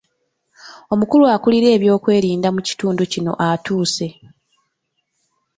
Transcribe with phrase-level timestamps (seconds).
[0.93, 4.07] Omukulu akulira eby'okwerinda mu kitundu kino atuuse.